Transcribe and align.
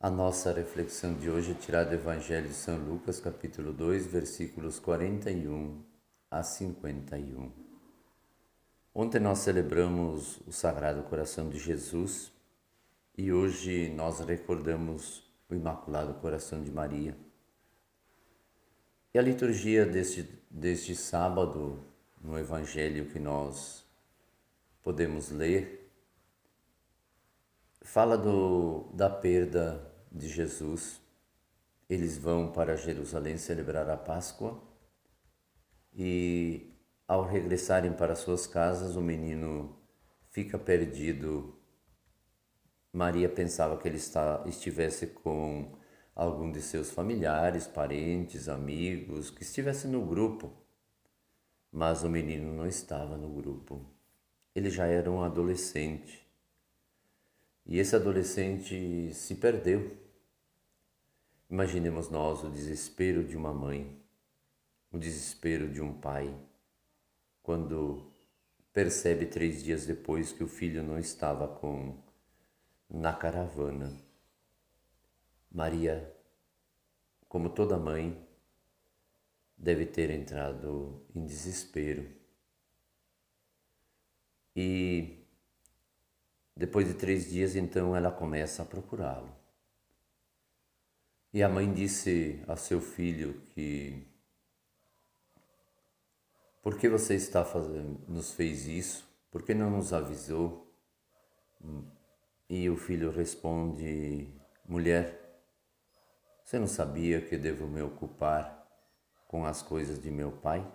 A 0.00 0.08
nossa 0.08 0.52
reflexão 0.52 1.12
de 1.14 1.28
hoje 1.28 1.50
é 1.50 1.54
tirada 1.54 1.90
do 1.90 1.96
Evangelho 1.96 2.46
de 2.46 2.54
São 2.54 2.78
Lucas, 2.78 3.18
capítulo 3.18 3.72
2, 3.72 4.06
versículos 4.06 4.78
41 4.78 5.82
a 6.30 6.40
51. 6.40 7.50
Ontem 8.94 9.18
nós 9.18 9.40
celebramos 9.40 10.38
o 10.46 10.52
Sagrado 10.52 11.02
Coração 11.02 11.50
de 11.50 11.58
Jesus 11.58 12.30
e 13.16 13.32
hoje 13.32 13.88
nós 13.88 14.20
recordamos 14.20 15.28
o 15.50 15.54
Imaculado 15.56 16.14
Coração 16.20 16.62
de 16.62 16.70
Maria. 16.70 17.16
E 19.12 19.18
a 19.18 19.22
liturgia 19.22 19.84
deste, 19.84 20.22
deste 20.48 20.94
sábado, 20.94 21.84
no 22.22 22.38
Evangelho 22.38 23.06
que 23.06 23.18
nós 23.18 23.84
podemos 24.80 25.32
ler, 25.32 25.90
fala 27.82 28.16
do, 28.16 28.84
da 28.92 29.10
perda 29.10 29.87
de 30.10 30.28
Jesus. 30.28 31.00
Eles 31.88 32.18
vão 32.18 32.52
para 32.52 32.76
Jerusalém 32.76 33.38
celebrar 33.38 33.88
a 33.88 33.96
Páscoa 33.96 34.62
e, 35.92 36.74
ao 37.06 37.24
regressarem 37.24 37.92
para 37.92 38.14
suas 38.14 38.46
casas, 38.46 38.94
o 38.94 39.00
menino 39.00 39.76
fica 40.30 40.58
perdido. 40.58 41.58
Maria 42.92 43.28
pensava 43.28 43.76
que 43.78 43.88
ele 43.88 43.96
está, 43.96 44.42
estivesse 44.46 45.06
com 45.08 45.76
algum 46.14 46.50
de 46.50 46.60
seus 46.60 46.90
familiares, 46.90 47.66
parentes, 47.66 48.48
amigos, 48.48 49.30
que 49.30 49.42
estivesse 49.42 49.86
no 49.86 50.04
grupo. 50.04 50.52
Mas 51.70 52.02
o 52.02 52.08
menino 52.08 52.52
não 52.52 52.66
estava 52.66 53.16
no 53.16 53.28
grupo. 53.28 53.84
Ele 54.54 54.68
já 54.68 54.86
era 54.86 55.10
um 55.10 55.22
adolescente. 55.22 56.27
E 57.68 57.78
esse 57.78 57.94
adolescente 57.94 59.12
se 59.12 59.34
perdeu. 59.34 59.94
Imaginemos 61.50 62.08
nós 62.08 62.42
o 62.42 62.50
desespero 62.50 63.22
de 63.22 63.36
uma 63.36 63.52
mãe, 63.52 63.94
o 64.90 64.98
desespero 64.98 65.70
de 65.70 65.82
um 65.82 65.92
pai, 65.92 66.34
quando 67.42 68.10
percebe 68.72 69.26
três 69.26 69.62
dias 69.62 69.84
depois 69.84 70.32
que 70.32 70.42
o 70.42 70.48
filho 70.48 70.82
não 70.82 70.98
estava 70.98 71.46
com 71.46 72.02
na 72.88 73.12
caravana. 73.12 73.94
Maria, 75.50 76.14
como 77.28 77.50
toda 77.50 77.78
mãe, 77.78 78.26
deve 79.56 79.84
ter 79.84 80.10
entrado 80.10 81.04
em 81.14 81.26
desespero. 81.26 82.08
E 84.56 85.17
depois 86.58 86.88
de 86.88 86.94
três 86.94 87.30
dias, 87.30 87.54
então, 87.54 87.94
ela 87.94 88.10
começa 88.10 88.62
a 88.62 88.66
procurá-lo. 88.66 89.32
E 91.32 91.40
a 91.40 91.48
mãe 91.48 91.72
disse 91.72 92.42
ao 92.48 92.56
seu 92.56 92.80
filho 92.80 93.40
que 93.50 94.04
por 96.60 96.76
que 96.76 96.88
você 96.88 97.14
está 97.14 97.44
fazendo, 97.44 98.00
nos 98.08 98.32
fez 98.32 98.66
isso? 98.66 99.08
Por 99.30 99.44
que 99.44 99.54
não 99.54 99.70
nos 99.70 99.92
avisou? 99.92 100.74
E 102.48 102.68
o 102.68 102.76
filho 102.76 103.12
responde: 103.12 104.28
Mulher, 104.66 105.40
você 106.42 106.58
não 106.58 106.66
sabia 106.66 107.20
que 107.20 107.36
devo 107.36 107.68
me 107.68 107.82
ocupar 107.82 108.68
com 109.28 109.44
as 109.44 109.62
coisas 109.62 110.02
de 110.02 110.10
meu 110.10 110.32
pai? 110.32 110.66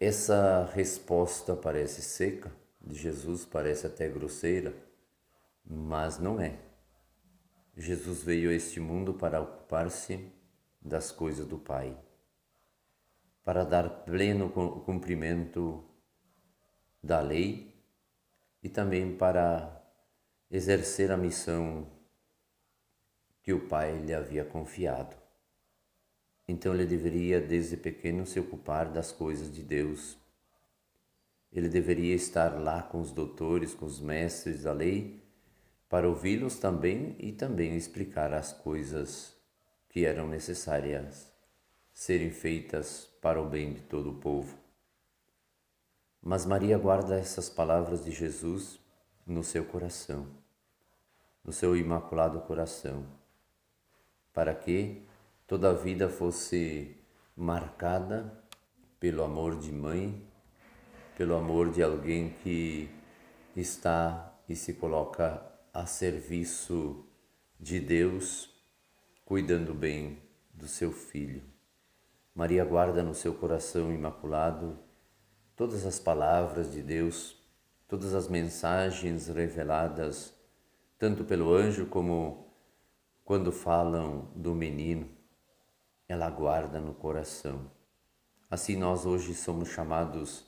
Essa 0.00 0.68
resposta 0.74 1.54
parece 1.54 2.02
seca, 2.02 2.50
de 2.86 2.94
Jesus 2.94 3.46
parece 3.46 3.86
até 3.86 4.08
grosseira, 4.08 4.74
mas 5.64 6.18
não 6.18 6.40
é. 6.40 6.58
Jesus 7.76 8.22
veio 8.22 8.50
a 8.50 8.52
este 8.52 8.78
mundo 8.78 9.14
para 9.14 9.40
ocupar-se 9.40 10.30
das 10.80 11.10
coisas 11.10 11.46
do 11.46 11.58
Pai, 11.58 11.96
para 13.42 13.64
dar 13.64 14.04
pleno 14.04 14.50
cumprimento 14.84 15.82
da 17.02 17.20
lei 17.20 17.74
e 18.62 18.68
também 18.68 19.16
para 19.16 19.82
exercer 20.50 21.10
a 21.10 21.16
missão 21.16 21.90
que 23.42 23.52
o 23.52 23.66
Pai 23.66 23.98
lhe 23.98 24.14
havia 24.14 24.44
confiado. 24.44 25.16
Então 26.46 26.74
ele 26.74 26.86
deveria, 26.86 27.40
desde 27.40 27.76
pequeno, 27.76 28.26
se 28.26 28.38
ocupar 28.38 28.92
das 28.92 29.10
coisas 29.10 29.52
de 29.52 29.62
Deus 29.62 30.16
ele 31.54 31.68
deveria 31.68 32.14
estar 32.14 32.60
lá 32.60 32.82
com 32.82 33.00
os 33.00 33.12
doutores, 33.12 33.72
com 33.72 33.86
os 33.86 34.00
mestres 34.00 34.64
da 34.64 34.72
lei, 34.72 35.22
para 35.88 36.08
ouvi-los 36.08 36.58
também 36.58 37.14
e 37.20 37.30
também 37.30 37.76
explicar 37.76 38.32
as 38.32 38.52
coisas 38.52 39.32
que 39.88 40.04
eram 40.04 40.26
necessárias 40.26 41.32
serem 41.92 42.32
feitas 42.32 43.08
para 43.22 43.40
o 43.40 43.48
bem 43.48 43.72
de 43.72 43.82
todo 43.82 44.10
o 44.10 44.14
povo. 44.14 44.58
Mas 46.20 46.44
Maria 46.44 46.76
guarda 46.76 47.16
essas 47.16 47.48
palavras 47.48 48.04
de 48.04 48.10
Jesus 48.10 48.80
no 49.24 49.44
seu 49.44 49.64
coração, 49.64 50.26
no 51.44 51.52
seu 51.52 51.76
imaculado 51.76 52.40
coração, 52.40 53.06
para 54.32 54.52
que 54.52 55.06
toda 55.46 55.70
a 55.70 55.74
vida 55.74 56.08
fosse 56.08 56.96
marcada 57.36 58.42
pelo 58.98 59.22
amor 59.22 59.56
de 59.56 59.70
mãe 59.70 60.20
pelo 61.16 61.36
amor 61.36 61.70
de 61.70 61.82
alguém 61.82 62.30
que 62.42 62.88
está 63.54 64.34
e 64.48 64.56
se 64.56 64.74
coloca 64.74 65.42
a 65.72 65.86
serviço 65.86 67.04
de 67.58 67.78
Deus, 67.78 68.50
cuidando 69.24 69.72
bem 69.72 70.18
do 70.52 70.66
seu 70.66 70.92
filho. 70.92 71.42
Maria 72.34 72.64
guarda 72.64 73.02
no 73.02 73.14
seu 73.14 73.32
coração 73.32 73.92
imaculado 73.92 74.78
todas 75.54 75.86
as 75.86 76.00
palavras 76.00 76.72
de 76.72 76.82
Deus, 76.82 77.36
todas 77.86 78.12
as 78.12 78.26
mensagens 78.26 79.28
reveladas, 79.28 80.34
tanto 80.98 81.24
pelo 81.24 81.54
anjo 81.54 81.86
como 81.86 82.52
quando 83.24 83.52
falam 83.52 84.28
do 84.34 84.54
menino, 84.54 85.08
ela 86.08 86.28
guarda 86.28 86.80
no 86.80 86.92
coração. 86.92 87.70
Assim 88.50 88.76
nós 88.76 89.06
hoje 89.06 89.32
somos 89.32 89.68
chamados 89.68 90.44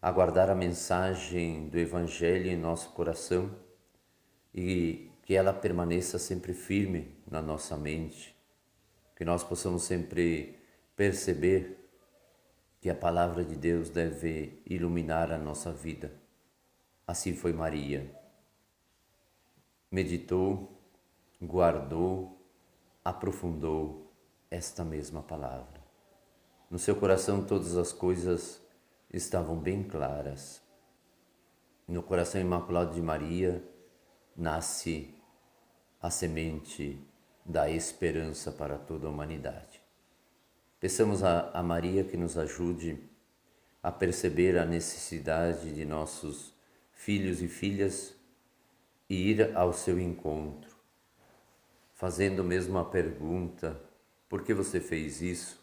aguardar 0.00 0.48
a 0.48 0.54
mensagem 0.54 1.68
do 1.68 1.78
Evangelho 1.78 2.50
em 2.50 2.56
nosso 2.56 2.90
coração 2.90 3.54
e 4.54 5.10
que 5.22 5.34
ela 5.34 5.52
permaneça 5.52 6.18
sempre 6.18 6.54
firme 6.54 7.16
na 7.30 7.42
nossa 7.42 7.76
mente, 7.76 8.34
que 9.14 9.24
nós 9.24 9.44
possamos 9.44 9.82
sempre 9.82 10.58
perceber 10.96 11.76
que 12.80 12.88
a 12.88 12.94
palavra 12.94 13.44
de 13.44 13.54
Deus 13.54 13.90
deve 13.90 14.62
iluminar 14.64 15.30
a 15.30 15.38
nossa 15.38 15.70
vida. 15.70 16.10
Assim 17.06 17.34
foi 17.34 17.52
Maria. 17.52 18.10
Meditou, 19.90 20.80
guardou, 21.42 22.40
aprofundou 23.04 24.10
esta 24.50 24.82
mesma 24.82 25.22
palavra. 25.22 25.80
No 26.70 26.78
seu 26.78 26.96
coração 26.96 27.44
todas 27.44 27.76
as 27.76 27.92
coisas 27.92 28.62
estavam 29.12 29.56
bem 29.56 29.82
claras. 29.82 30.62
No 31.86 32.02
coração 32.02 32.40
imaculado 32.40 32.94
de 32.94 33.02
Maria 33.02 33.62
nasce 34.36 35.14
a 36.00 36.10
semente 36.10 37.04
da 37.44 37.68
esperança 37.68 38.52
para 38.52 38.78
toda 38.78 39.06
a 39.06 39.10
humanidade. 39.10 39.82
Peçamos 40.78 41.22
a, 41.22 41.50
a 41.50 41.62
Maria 41.62 42.04
que 42.04 42.16
nos 42.16 42.38
ajude 42.38 43.10
a 43.82 43.90
perceber 43.90 44.56
a 44.56 44.64
necessidade 44.64 45.74
de 45.74 45.84
nossos 45.84 46.54
filhos 46.92 47.42
e 47.42 47.48
filhas 47.48 48.14
e 49.08 49.30
ir 49.30 49.56
ao 49.56 49.72
seu 49.72 49.98
encontro, 49.98 50.76
fazendo 51.94 52.44
mesmo 52.44 52.78
a 52.78 52.84
pergunta: 52.84 53.80
por 54.28 54.44
que 54.44 54.54
você 54.54 54.80
fez 54.80 55.20
isso? 55.20 55.60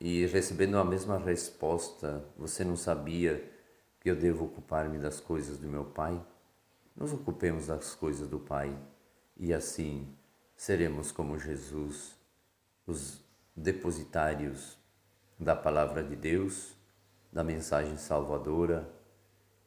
E 0.00 0.26
recebendo 0.26 0.78
a 0.78 0.84
mesma 0.84 1.18
resposta, 1.18 2.24
você 2.36 2.64
não 2.64 2.76
sabia 2.76 3.50
que 4.00 4.10
eu 4.10 4.16
devo 4.16 4.44
ocupar-me 4.44 4.98
das 4.98 5.20
coisas 5.20 5.58
do 5.58 5.68
meu 5.68 5.84
Pai? 5.84 6.20
Nos 6.94 7.12
ocupemos 7.12 7.66
das 7.66 7.94
coisas 7.94 8.28
do 8.28 8.38
Pai 8.38 8.76
e 9.36 9.52
assim 9.52 10.14
seremos 10.56 11.10
como 11.10 11.38
Jesus, 11.38 12.14
os 12.86 13.20
depositários 13.56 14.78
da 15.38 15.56
palavra 15.56 16.02
de 16.02 16.14
Deus, 16.14 16.76
da 17.32 17.42
mensagem 17.42 17.96
salvadora, 17.96 18.88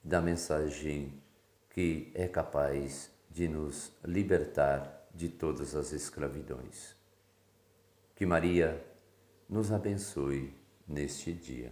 da 0.04 0.22
mensagem 0.22 1.22
que 1.70 2.12
é 2.16 2.28
capaz 2.28 3.12
de 3.30 3.48
nos 3.48 3.92
libertar 4.04 5.08
de 5.14 5.30
todas 5.30 5.76
as 5.76 5.92
escravidões. 5.92 6.96
Que 8.16 8.26
Maria 8.26 8.84
nos 9.50 9.72
abençoe 9.72 10.54
neste 10.88 11.34
dia. 11.34 11.72